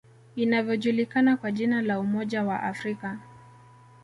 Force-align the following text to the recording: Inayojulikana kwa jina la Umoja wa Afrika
Inayojulikana 0.35 1.37
kwa 1.37 1.51
jina 1.51 1.81
la 1.81 1.99
Umoja 1.99 2.43
wa 2.43 2.63
Afrika 2.63 3.19